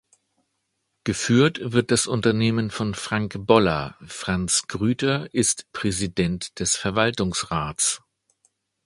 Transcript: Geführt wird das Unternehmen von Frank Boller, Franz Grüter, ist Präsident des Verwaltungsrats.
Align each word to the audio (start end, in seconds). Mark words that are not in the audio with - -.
Geführt 1.03 1.59
wird 1.61 1.91
das 1.91 2.07
Unternehmen 2.07 2.71
von 2.71 2.95
Frank 2.95 3.35
Boller, 3.45 3.99
Franz 4.07 4.63
Grüter, 4.67 5.31
ist 5.31 5.71
Präsident 5.73 6.57
des 6.59 6.75
Verwaltungsrats. 6.75 8.01